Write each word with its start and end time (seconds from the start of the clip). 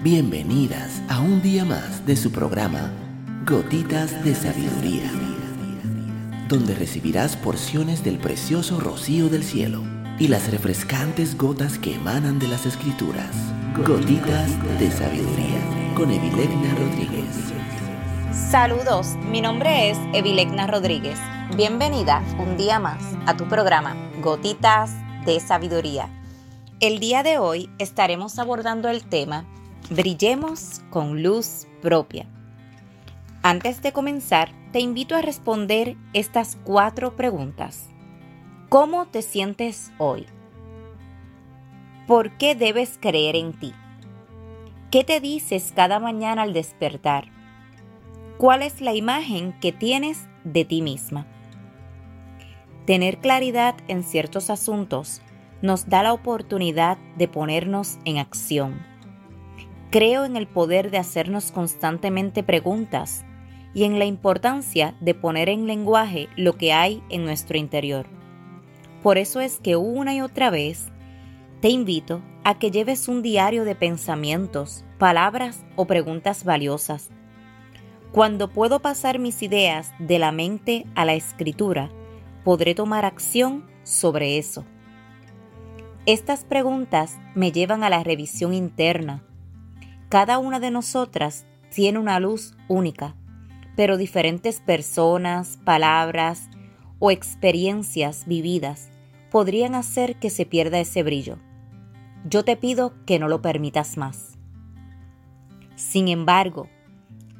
Bienvenidas 0.00 1.02
a 1.08 1.18
un 1.18 1.42
día 1.42 1.64
más 1.64 2.06
de 2.06 2.14
su 2.14 2.30
programa 2.30 2.92
Gotitas 3.44 4.24
de 4.24 4.32
Sabiduría, 4.32 5.10
donde 6.48 6.76
recibirás 6.76 7.36
porciones 7.36 8.04
del 8.04 8.18
precioso 8.18 8.78
rocío 8.78 9.28
del 9.28 9.42
cielo 9.42 9.82
y 10.20 10.28
las 10.28 10.52
refrescantes 10.52 11.36
gotas 11.36 11.80
que 11.80 11.96
emanan 11.96 12.38
de 12.38 12.46
las 12.46 12.64
escrituras. 12.64 13.34
Gotitas 13.84 14.48
de 14.78 14.88
Sabiduría 14.88 15.58
con 15.96 16.12
Evilegna 16.12 16.76
Rodríguez. 16.76 17.52
Saludos, 18.30 19.16
mi 19.28 19.40
nombre 19.40 19.90
es 19.90 19.98
Evilegna 20.14 20.68
Rodríguez. 20.68 21.18
Bienvenida 21.56 22.22
un 22.38 22.56
día 22.56 22.78
más 22.78 23.02
a 23.26 23.36
tu 23.36 23.48
programa 23.48 23.96
Gotitas 24.22 24.92
de 25.26 25.40
Sabiduría. 25.40 26.08
El 26.78 27.00
día 27.00 27.24
de 27.24 27.38
hoy 27.38 27.68
estaremos 27.80 28.38
abordando 28.38 28.88
el 28.88 29.02
tema 29.02 29.44
Brillemos 29.90 30.82
con 30.90 31.22
luz 31.22 31.66
propia. 31.80 32.26
Antes 33.42 33.80
de 33.80 33.90
comenzar, 33.92 34.50
te 34.70 34.80
invito 34.80 35.16
a 35.16 35.22
responder 35.22 35.96
estas 36.12 36.58
cuatro 36.62 37.16
preguntas. 37.16 37.88
¿Cómo 38.68 39.06
te 39.06 39.22
sientes 39.22 39.90
hoy? 39.96 40.26
¿Por 42.06 42.36
qué 42.36 42.54
debes 42.54 42.98
creer 43.00 43.34
en 43.34 43.58
ti? 43.58 43.72
¿Qué 44.90 45.04
te 45.04 45.20
dices 45.20 45.72
cada 45.74 45.98
mañana 45.98 46.42
al 46.42 46.52
despertar? 46.52 47.30
¿Cuál 48.36 48.60
es 48.60 48.82
la 48.82 48.92
imagen 48.92 49.58
que 49.58 49.72
tienes 49.72 50.28
de 50.44 50.66
ti 50.66 50.82
misma? 50.82 51.26
Tener 52.84 53.20
claridad 53.20 53.74
en 53.88 54.02
ciertos 54.04 54.50
asuntos 54.50 55.22
nos 55.62 55.88
da 55.88 56.02
la 56.02 56.12
oportunidad 56.12 56.98
de 57.16 57.26
ponernos 57.26 57.96
en 58.04 58.18
acción 58.18 58.97
Creo 59.90 60.26
en 60.26 60.36
el 60.36 60.46
poder 60.46 60.90
de 60.90 60.98
hacernos 60.98 61.50
constantemente 61.50 62.42
preguntas 62.42 63.24
y 63.72 63.84
en 63.84 63.98
la 63.98 64.04
importancia 64.04 64.94
de 65.00 65.14
poner 65.14 65.48
en 65.48 65.66
lenguaje 65.66 66.28
lo 66.36 66.58
que 66.58 66.74
hay 66.74 67.02
en 67.08 67.24
nuestro 67.24 67.56
interior. 67.56 68.06
Por 69.02 69.16
eso 69.16 69.40
es 69.40 69.60
que 69.60 69.76
una 69.76 70.14
y 70.14 70.20
otra 70.20 70.50
vez 70.50 70.88
te 71.62 71.70
invito 71.70 72.20
a 72.44 72.58
que 72.58 72.70
lleves 72.70 73.08
un 73.08 73.22
diario 73.22 73.64
de 73.64 73.74
pensamientos, 73.74 74.84
palabras 74.98 75.64
o 75.74 75.86
preguntas 75.86 76.44
valiosas. 76.44 77.10
Cuando 78.12 78.48
puedo 78.48 78.80
pasar 78.80 79.18
mis 79.18 79.42
ideas 79.42 79.92
de 79.98 80.18
la 80.18 80.32
mente 80.32 80.84
a 80.96 81.06
la 81.06 81.14
escritura, 81.14 81.90
podré 82.44 82.74
tomar 82.74 83.06
acción 83.06 83.66
sobre 83.84 84.36
eso. 84.36 84.66
Estas 86.04 86.44
preguntas 86.44 87.18
me 87.34 87.52
llevan 87.52 87.84
a 87.84 87.90
la 87.90 88.02
revisión 88.02 88.54
interna, 88.54 89.24
cada 90.08 90.38
una 90.38 90.58
de 90.60 90.70
nosotras 90.70 91.46
tiene 91.74 91.98
una 91.98 92.18
luz 92.18 92.54
única, 92.66 93.14
pero 93.76 93.96
diferentes 93.96 94.60
personas, 94.60 95.58
palabras 95.64 96.48
o 96.98 97.10
experiencias 97.10 98.26
vividas 98.26 98.88
podrían 99.30 99.74
hacer 99.74 100.16
que 100.16 100.30
se 100.30 100.46
pierda 100.46 100.80
ese 100.80 101.02
brillo. 101.02 101.38
Yo 102.24 102.44
te 102.44 102.56
pido 102.56 102.94
que 103.04 103.18
no 103.18 103.28
lo 103.28 103.42
permitas 103.42 103.96
más. 103.96 104.38
Sin 105.76 106.08
embargo, 106.08 106.68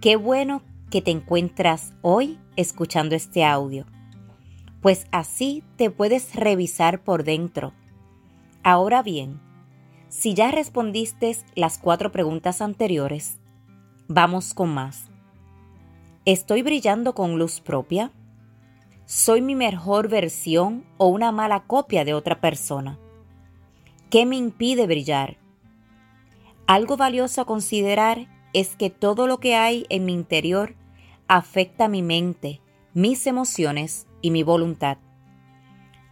qué 0.01 0.17
bueno 0.17 0.63
que 0.91 1.03
te 1.03 1.11
encuentras 1.11 1.93
hoy 2.03 2.39
escuchando 2.57 3.15
este 3.15 3.45
audio, 3.45 3.87
pues 4.81 5.07
así 5.11 5.65
te 5.77 5.91
puedes 5.91 6.35
revisar 6.35 7.03
por 7.03 7.25
dentro. 7.25 7.73
Ahora 8.63 9.03
bien, 9.03 9.41
si 10.09 10.35
ya 10.35 10.51
respondiste 10.51 11.37
las 11.55 11.79
cuatro 11.79 12.11
preguntas 12.11 12.63
anteriores, 12.63 13.39
vamos 14.09 14.55
con 14.55 14.71
más. 14.71 15.11
¿Estoy 16.25 16.63
brillando 16.63 17.15
con 17.15 17.39
luz 17.39 17.61
propia? 17.61 18.11
¿Soy 19.05 19.41
mi 19.41 19.55
mejor 19.55 20.09
versión 20.09 20.85
o 20.97 21.09
una 21.09 21.33
mala 21.33 21.65
copia 21.67 22.05
de 22.05 22.15
otra 22.15 22.41
persona? 22.41 22.99
¿Qué 24.11 24.27
me 24.27 24.37
impide 24.37 24.87
brillar? 24.87 25.39
Algo 26.67 26.97
valioso 26.97 27.41
a 27.41 27.47
considerar 27.47 28.29
es 28.53 28.77
que 28.77 28.91
todo 28.91 29.27
lo 29.27 29.39
que 29.39 29.57
hay 29.57 29.87
en 29.89 30.05
mi 30.05 30.13
interior 30.13 30.75
afecta 31.29 31.89
mi 31.89 32.03
mente, 32.03 32.61
mis 32.95 33.27
emociones 33.27 34.07
y 34.23 34.31
mi 34.31 34.43
voluntad. 34.43 34.99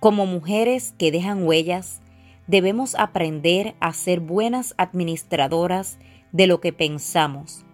Como 0.00 0.26
mujeres 0.26 0.94
que 0.98 1.10
dejan 1.10 1.44
huellas, 1.44 2.02
debemos 2.46 2.94
aprender 2.94 3.74
a 3.80 3.92
ser 3.92 4.20
buenas 4.20 4.74
administradoras 4.78 5.98
de 6.32 6.46
lo 6.46 6.60
que 6.60 6.72
pensamos, 6.72 7.64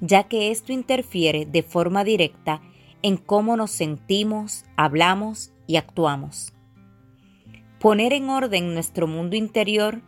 ya 0.00 0.24
que 0.24 0.50
esto 0.50 0.72
interfiere 0.72 1.46
de 1.46 1.62
forma 1.62 2.04
directa 2.04 2.62
en 3.02 3.16
cómo 3.16 3.56
nos 3.56 3.70
sentimos, 3.70 4.64
hablamos 4.76 5.52
y 5.66 5.76
actuamos. 5.76 6.52
Poner 7.78 8.12
en 8.12 8.30
orden 8.30 8.74
nuestro 8.74 9.06
mundo 9.06 9.36
interior 9.36 10.02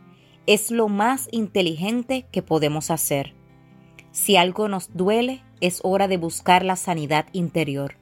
es 0.47 0.71
lo 0.71 0.87
más 0.87 1.29
inteligente 1.31 2.25
que 2.31 2.41
podemos 2.41 2.89
hacer. 2.89 3.35
Si 4.11 4.35
algo 4.35 4.67
nos 4.67 4.95
duele, 4.95 5.43
es 5.61 5.79
hora 5.83 6.07
de 6.07 6.17
buscar 6.17 6.65
la 6.65 6.75
sanidad 6.75 7.27
interior, 7.31 7.97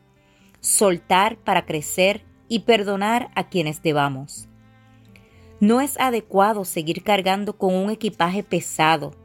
soltar 0.62 1.38
para 1.38 1.66
crecer 1.66 2.24
y 2.48 2.60
perdonar 2.60 3.30
a 3.36 3.50
quienes 3.50 3.82
debamos. 3.82 4.48
No 5.60 5.82
es 5.82 6.00
adecuado 6.00 6.66
seguir 6.66 7.04
cargando 7.04 7.58
con 7.58 7.74
un 7.74 7.90
equipaje 7.90 8.44
pesado. 8.44 9.16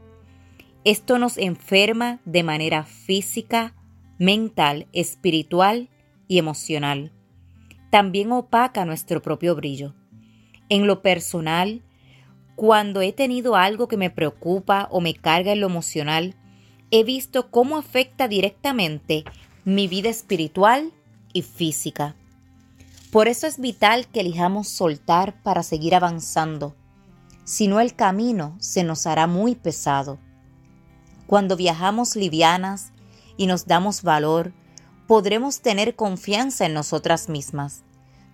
Esto 0.85 1.19
nos 1.19 1.37
enferma 1.37 2.21
de 2.25 2.43
manera 2.43 2.85
física, 2.85 3.75
mental, 4.19 4.87
espiritual 4.93 5.91
y 6.29 6.39
emocional. 6.39 7.13
También 7.91 8.33
opaca 8.33 8.87
nuestro 8.87 9.21
propio 9.21 9.55
brillo. 9.55 9.95
En 10.71 10.87
lo 10.87 11.03
personal, 11.03 11.83
cuando 12.57 13.03
he 13.03 13.13
tenido 13.13 13.55
algo 13.55 13.87
que 13.87 13.99
me 13.99 14.09
preocupa 14.09 14.89
o 14.91 15.03
me 15.03 15.13
carga 15.15 15.53
en 15.53 15.61
lo 15.61 15.67
emocional, 15.67 16.35
he 16.91 17.05
visto 17.05 17.51
cómo 17.51 17.77
afecta 17.77 18.27
directamente 18.27 19.25
mi 19.65 19.87
vida 19.87 20.09
espiritual 20.09 20.93
y 21.35 21.43
física. 21.43 22.17
Por 23.13 23.29
eso 23.29 23.47
es 23.47 23.61
vital 23.61 24.07
que 24.09 24.21
elijamos 24.21 24.69
soltar 24.69 25.43
para 25.43 25.63
seguir 25.63 25.95
avanzando, 25.95 26.75
si 27.45 27.69
no 27.69 27.79
el 27.79 27.95
camino 27.95 28.57
se 28.59 28.85
nos 28.85 29.07
hará 29.07 29.27
muy 29.27 29.55
pesado. 29.55 30.19
Cuando 31.27 31.59
viajamos 31.59 32.17
livianas 32.17 32.93
y 33.37 33.49
nos 33.49 33.67
damos 33.67 34.01
valor, 34.03 34.55
podremos 35.07 35.61
tener 35.61 35.95
confianza 35.95 36.65
en 36.65 36.73
nosotras 36.73 37.29
mismas. 37.29 37.83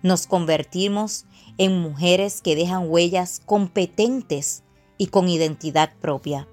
Nos 0.01 0.27
convertimos 0.27 1.25
en 1.57 1.77
mujeres 1.81 2.41
que 2.41 2.55
dejan 2.55 2.89
huellas 2.89 3.41
competentes 3.45 4.63
y 4.97 5.07
con 5.07 5.27
identidad 5.27 5.91
propia. 5.99 6.47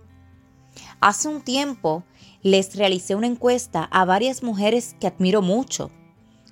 Hace 0.99 1.29
un 1.29 1.43
tiempo 1.43 2.03
les 2.43 2.75
realicé 2.75 3.15
una 3.15 3.29
encuesta 3.29 3.85
a 3.85 4.05
varias 4.05 4.43
mujeres 4.43 4.97
que 4.99 5.07
admiro 5.07 5.43
mucho 5.43 5.93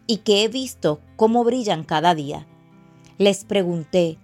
y 0.07 0.19
que 0.19 0.45
he 0.45 0.49
visto 0.49 1.01
cómo 1.17 1.45
brillan 1.45 1.85
cada 1.85 2.15
día. 2.15 2.47
Les 3.19 3.45
pregunté, 3.45 4.19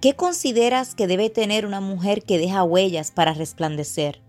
¿qué 0.00 0.14
consideras 0.14 0.94
que 0.94 1.06
debe 1.06 1.30
tener 1.30 1.66
una 1.66 1.80
mujer 1.80 2.22
que 2.22 2.38
deja 2.38 2.62
huellas 2.64 3.10
para 3.10 3.34
resplandecer? 3.34 4.22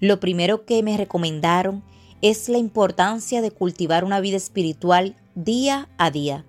Lo 0.00 0.20
primero 0.20 0.64
que 0.64 0.82
me 0.82 0.96
recomendaron 0.96 1.82
es 2.22 2.48
la 2.48 2.58
importancia 2.58 3.42
de 3.42 3.50
cultivar 3.50 4.04
una 4.04 4.20
vida 4.20 4.36
espiritual 4.36 5.16
día 5.34 5.88
a 5.98 6.10
día 6.10 6.44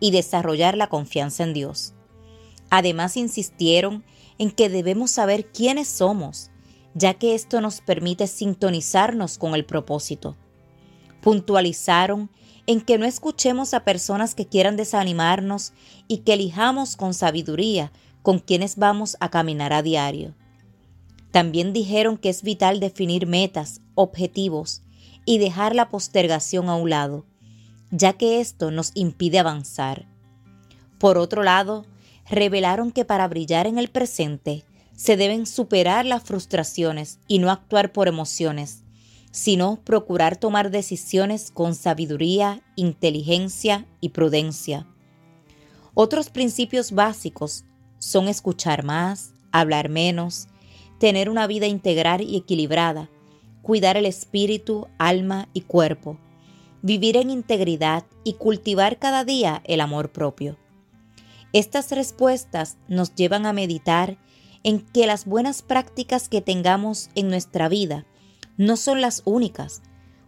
y 0.00 0.10
desarrollar 0.10 0.76
la 0.76 0.88
confianza 0.88 1.42
en 1.44 1.54
Dios. 1.54 1.94
Además 2.70 3.16
insistieron 3.16 4.04
en 4.38 4.50
que 4.50 4.68
debemos 4.68 5.10
saber 5.10 5.46
quiénes 5.46 5.88
somos, 5.88 6.50
ya 6.94 7.14
que 7.14 7.34
esto 7.34 7.60
nos 7.60 7.80
permite 7.80 8.26
sintonizarnos 8.26 9.38
con 9.38 9.54
el 9.54 9.64
propósito. 9.64 10.36
Puntualizaron 11.20 12.30
en 12.68 12.82
que 12.82 12.98
no 12.98 13.06
escuchemos 13.06 13.72
a 13.72 13.82
personas 13.82 14.34
que 14.34 14.46
quieran 14.46 14.76
desanimarnos 14.76 15.72
y 16.06 16.18
que 16.18 16.34
elijamos 16.34 16.96
con 16.96 17.14
sabiduría 17.14 17.90
con 18.20 18.40
quienes 18.40 18.76
vamos 18.76 19.16
a 19.20 19.30
caminar 19.30 19.72
a 19.72 19.80
diario. 19.80 20.34
También 21.30 21.72
dijeron 21.72 22.18
que 22.18 22.28
es 22.28 22.42
vital 22.42 22.78
definir 22.78 23.26
metas, 23.26 23.80
objetivos 23.94 24.82
y 25.24 25.38
dejar 25.38 25.74
la 25.74 25.88
postergación 25.88 26.68
a 26.68 26.74
un 26.74 26.90
lado, 26.90 27.24
ya 27.90 28.12
que 28.12 28.38
esto 28.38 28.70
nos 28.70 28.92
impide 28.94 29.38
avanzar. 29.38 30.06
Por 30.98 31.16
otro 31.16 31.42
lado, 31.42 31.86
revelaron 32.28 32.92
que 32.92 33.06
para 33.06 33.28
brillar 33.28 33.66
en 33.66 33.78
el 33.78 33.88
presente 33.88 34.66
se 34.94 35.16
deben 35.16 35.46
superar 35.46 36.04
las 36.04 36.22
frustraciones 36.22 37.18
y 37.28 37.38
no 37.38 37.50
actuar 37.50 37.92
por 37.92 38.08
emociones, 38.08 38.84
sino 39.30 39.80
procurar 39.84 40.36
tomar 40.36 40.70
decisiones 40.70 41.50
con 41.50 41.74
sabiduría, 41.74 42.62
inteligencia 42.76 43.86
y 44.00 44.10
prudencia. 44.10 44.86
Otros 45.94 46.30
principios 46.30 46.92
básicos 46.92 47.64
son 47.98 48.28
escuchar 48.28 48.84
más, 48.84 49.32
hablar 49.52 49.88
menos, 49.88 50.48
tener 50.98 51.28
una 51.30 51.46
vida 51.46 51.66
integral 51.66 52.20
y 52.22 52.36
equilibrada, 52.36 53.10
cuidar 53.62 53.96
el 53.96 54.06
espíritu, 54.06 54.88
alma 54.98 55.48
y 55.52 55.62
cuerpo, 55.62 56.18
vivir 56.82 57.16
en 57.16 57.30
integridad 57.30 58.04
y 58.24 58.34
cultivar 58.34 58.98
cada 58.98 59.24
día 59.24 59.62
el 59.64 59.80
amor 59.80 60.12
propio. 60.12 60.56
Estas 61.52 61.90
respuestas 61.92 62.76
nos 62.88 63.14
llevan 63.14 63.46
a 63.46 63.52
meditar 63.52 64.18
en 64.62 64.80
que 64.80 65.06
las 65.06 65.24
buenas 65.24 65.62
prácticas 65.62 66.28
que 66.28 66.40
tengamos 66.40 67.10
en 67.14 67.28
nuestra 67.28 67.68
vida 67.68 68.06
no 68.58 68.76
son 68.76 69.00
las 69.00 69.22
únicas, 69.24 69.80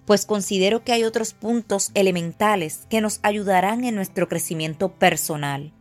pues 0.07 0.25
considero 0.25 0.83
que 0.83 0.93
hay 0.93 1.05
otros 1.05 1.35
puntos 1.35 1.91
elementales 1.95 2.87
que 2.89 3.01
nos 3.01 3.21
ayudarán 3.23 3.85
en 3.85 3.95
nuestro 3.95 4.29
crecimiento 4.29 4.93
personal. 4.93 5.73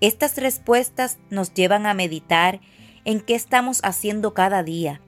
Estas 0.00 0.36
respuestas 0.36 1.18
nos 1.30 1.54
llevan 1.54 1.86
a 1.86 1.94
meditar 1.94 2.60
en 3.04 3.20
qué 3.20 3.34
estamos 3.34 3.80
haciendo 3.82 4.34
cada 4.34 4.62
día, 4.62 5.00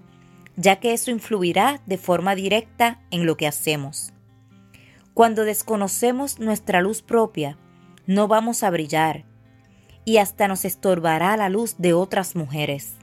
ya 0.57 0.77
que 0.81 0.93
eso 0.93 1.11
influirá 1.11 1.83
de 1.87 1.99
forma 1.99 2.35
directa 2.35 3.01
en 3.11 3.27
lo 3.27 3.37
que 3.37 3.47
hacemos. 3.47 4.13
Cuando 5.15 5.45
desconocemos 5.45 6.39
nuestra 6.39 6.81
luz 6.81 7.03
propia, 7.03 7.59
no 8.07 8.29
vamos 8.29 8.63
a 8.63 8.71
brillar 8.71 9.25
y 10.05 10.19
hasta 10.19 10.49
nos 10.49 10.65
estorbará 10.65 11.37
la 11.37 11.49
luz 11.49 11.77
de 11.79 11.93
otras 11.93 12.35
mujeres. 12.35 12.95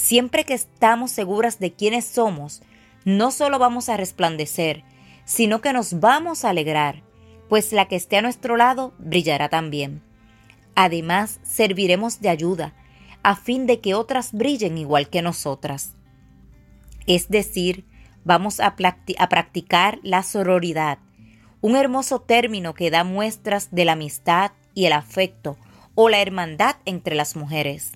Siempre 0.00 0.44
que 0.44 0.54
estamos 0.54 1.10
seguras 1.10 1.60
de 1.60 1.74
quiénes 1.74 2.06
somos, 2.06 2.62
no 3.04 3.30
solo 3.30 3.58
vamos 3.58 3.90
a 3.90 3.98
resplandecer, 3.98 4.82
sino 5.26 5.60
que 5.60 5.74
nos 5.74 6.00
vamos 6.00 6.44
a 6.44 6.50
alegrar, 6.50 7.02
pues 7.50 7.72
la 7.72 7.86
que 7.86 7.96
esté 7.96 8.16
a 8.16 8.22
nuestro 8.22 8.56
lado 8.56 8.94
brillará 8.98 9.50
también. 9.50 10.02
Además, 10.74 11.38
serviremos 11.42 12.22
de 12.22 12.30
ayuda, 12.30 12.72
a 13.22 13.36
fin 13.36 13.66
de 13.66 13.80
que 13.80 13.94
otras 13.94 14.32
brillen 14.32 14.78
igual 14.78 15.10
que 15.10 15.20
nosotras. 15.20 15.92
Es 17.06 17.28
decir, 17.28 17.84
vamos 18.24 18.58
a, 18.58 18.74
a 19.18 19.28
practicar 19.28 20.00
la 20.02 20.22
sororidad, 20.22 20.98
un 21.60 21.76
hermoso 21.76 22.22
término 22.22 22.72
que 22.72 22.90
da 22.90 23.04
muestras 23.04 23.68
de 23.70 23.84
la 23.84 23.92
amistad 23.92 24.52
y 24.74 24.86
el 24.86 24.94
afecto 24.94 25.58
o 25.94 26.08
la 26.08 26.22
hermandad 26.22 26.76
entre 26.86 27.14
las 27.14 27.36
mujeres. 27.36 27.92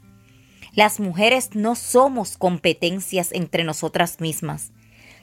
Las 0.74 0.98
mujeres 0.98 1.50
no 1.54 1.76
somos 1.76 2.36
competencias 2.36 3.30
entre 3.32 3.62
nosotras 3.62 4.20
mismas, 4.20 4.72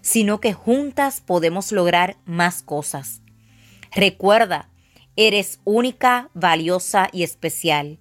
sino 0.02 0.40
que 0.40 0.54
juntas 0.54 1.20
podemos 1.20 1.72
lograr 1.72 2.18
más 2.26 2.64
cosas. 2.64 3.22
Recuerda, 3.94 4.70
eres 5.18 5.60
única, 5.66 6.30
valiosa 6.34 7.10
y 7.12 7.24
especial. 7.24 8.00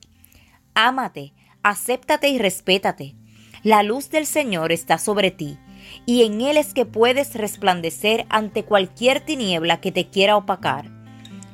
Ámate, 0.75 1.32
acéptate 1.62 2.29
y 2.29 2.38
respétate. 2.38 3.17
La 3.64 3.82
luz 3.82 4.11
del 4.11 4.26
Señor 4.26 4.70
está 4.70 4.96
sobre 4.96 5.32
ti, 5.32 5.58
y 6.06 6.23
en 6.23 6.41
Él 6.41 6.56
es 6.56 6.73
que 6.73 6.87
puedes 6.87 7.35
resplandecer 7.35 8.26
ante 8.29 8.64
cualquier 8.64 9.20
tiniebla 9.20 9.81
que 9.81 9.91
te 9.91 10.08
quiera 10.08 10.37
opacar. 10.37 10.88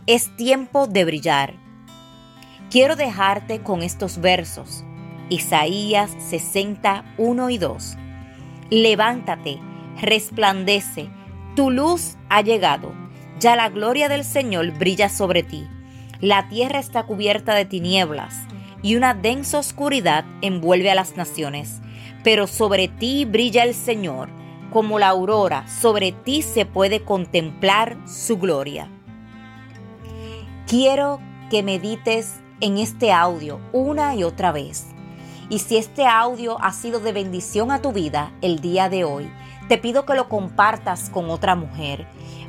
Es 0.06 0.34
tiempo 0.36 0.86
de 0.86 1.04
brillar. 1.06 1.54
Quiero 2.70 2.96
dejarte 2.96 3.62
con 3.62 3.82
estos 3.82 4.20
versos. 4.20 4.84
Isaías 5.28 6.14
61 6.18 7.50
y 7.50 7.58
2. 7.58 7.96
Levántate, 8.70 9.58
resplandece, 10.00 11.08
tu 11.56 11.70
luz 11.70 12.16
ha 12.28 12.42
llegado, 12.42 12.92
ya 13.40 13.56
la 13.56 13.68
gloria 13.68 14.08
del 14.08 14.24
Señor 14.24 14.70
brilla 14.78 15.08
sobre 15.08 15.42
ti. 15.42 15.66
La 16.20 16.48
tierra 16.48 16.78
está 16.78 17.04
cubierta 17.04 17.54
de 17.54 17.64
tinieblas 17.64 18.34
y 18.82 18.96
una 18.96 19.14
densa 19.14 19.58
oscuridad 19.58 20.24
envuelve 20.42 20.90
a 20.90 20.94
las 20.94 21.16
naciones, 21.16 21.80
pero 22.22 22.46
sobre 22.46 22.88
ti 22.88 23.24
brilla 23.24 23.64
el 23.64 23.74
Señor, 23.74 24.28
como 24.72 24.98
la 24.98 25.08
aurora, 25.08 25.66
sobre 25.68 26.12
ti 26.12 26.42
se 26.42 26.66
puede 26.66 27.02
contemplar 27.02 27.96
su 28.06 28.38
gloria. 28.38 28.88
Quiero 30.66 31.20
que 31.50 31.62
medites 31.62 32.40
en 32.60 32.78
este 32.78 33.12
audio 33.12 33.60
una 33.72 34.14
y 34.14 34.24
otra 34.24 34.52
vez. 34.52 34.95
Y 35.48 35.60
si 35.60 35.76
este 35.76 36.06
audio 36.06 36.62
ha 36.62 36.72
sido 36.72 37.00
de 37.00 37.12
bendición 37.12 37.70
a 37.70 37.80
tu 37.80 37.92
vida 37.92 38.32
el 38.42 38.60
día 38.60 38.88
de 38.88 39.04
hoy, 39.04 39.30
te 39.68 39.78
pido 39.78 40.04
que 40.04 40.14
lo 40.14 40.28
compartas 40.28 41.10
con 41.10 41.30
otra 41.30 41.54
mujer, 41.54 42.06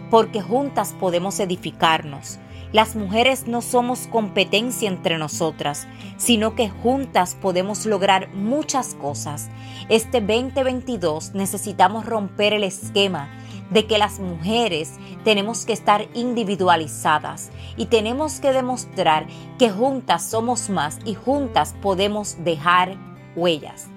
porque 0.10 0.42
juntas 0.42 0.96
podemos 1.00 1.40
edificarnos 1.40 2.40
las 2.74 2.98
mujeres 2.98 3.48
no 3.48 3.62
somos 3.62 4.08
competencia 4.08 4.90
entre 4.90 5.18
nosotras, 5.18 5.88
sino 6.18 6.54
que 6.54 6.70
juntas 6.70 7.36
podemos 7.36 7.86
lograr 7.86 8.30
muchas 8.34 8.94
cosas. 8.96 9.50
Este 9.88 10.20
2022 10.20 11.34
necesitamos 11.34 12.06
romper 12.06 12.54
el 12.54 12.66
esquema 12.66 13.30
de 13.70 13.86
que 13.86 13.98
las 13.98 14.20
mujeres 14.20 14.94
tenemos 15.24 15.66
que 15.66 15.74
estar 15.74 16.08
individualizadas 16.14 17.52
y 17.76 17.86
tenemos 17.86 18.40
que 18.40 18.52
demostrar 18.52 19.28
que 19.60 19.70
juntas 19.70 20.30
somos 20.30 20.70
más 20.70 21.00
y 21.06 21.16
juntas 21.16 21.76
podemos 21.82 22.44
dejar 22.44 22.96
huellas. 23.36 23.88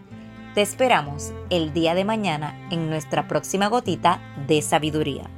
Te 0.55 0.63
esperamos 0.63 1.33
el 1.49 1.73
día 1.73 1.95
de 1.95 2.05
mañana 2.05 2.69
en 2.71 2.91
nuestra 2.91 3.29
próxima 3.29 3.69
gotita 3.69 4.21
de 4.49 4.63
sabiduría. 4.63 5.31